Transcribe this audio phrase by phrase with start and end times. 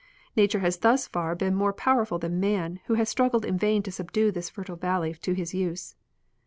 [0.35, 3.91] Nature has thus far been more powerful than man, who has struggled in vain to
[3.91, 5.93] subdue this fertile valley to his use.